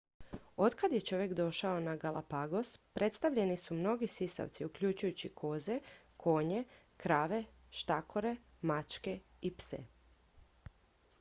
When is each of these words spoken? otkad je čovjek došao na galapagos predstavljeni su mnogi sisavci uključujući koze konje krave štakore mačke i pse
otkad 0.57 0.91
je 0.93 1.01
čovjek 1.01 1.33
došao 1.33 1.79
na 1.79 1.95
galapagos 1.95 2.77
predstavljeni 2.93 3.57
su 3.57 3.75
mnogi 3.75 4.07
sisavci 4.07 4.65
uključujući 4.65 5.29
koze 5.33 5.79
konje 6.17 6.63
krave 6.97 7.43
štakore 7.81 8.35
mačke 8.61 9.19
i 9.41 9.53
pse 9.57 9.79